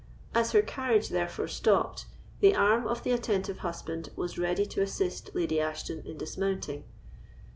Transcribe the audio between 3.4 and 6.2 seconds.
husband was ready to assist Lady Ashton in